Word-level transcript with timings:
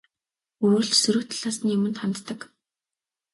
Үргэлж 0.63 0.93
сөрөг 1.01 1.23
талаас 1.29 1.57
нь 1.61 1.73
юманд 1.75 1.97
ханддаг. 2.01 2.39